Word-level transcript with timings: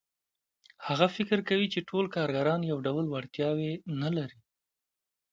هغه 0.87 1.07
فکر 1.15 1.39
کوي 1.49 1.67
چې 1.73 1.79
ټول 1.89 2.05
کارګران 2.15 2.61
یو 2.71 2.77
ډول 2.85 3.05
وړتیاوې 3.09 3.73
نه 4.01 4.09
لري 4.17 4.39